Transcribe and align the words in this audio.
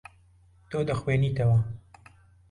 تۆ 0.69 0.77
دەخوێنیتەوە. 0.87 1.59